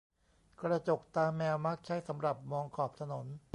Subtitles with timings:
[0.59, 3.25] กระจกตาแมวมักใช้สำหรับมองขอบถนน